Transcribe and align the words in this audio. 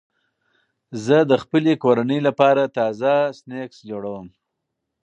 زه 1.05 1.17
د 1.31 1.31
خپلې 1.43 1.73
کورنۍ 1.83 2.19
لپاره 2.27 2.63
تازه 2.77 3.13
سنکس 3.39 3.77
جوړوم. 3.89 4.27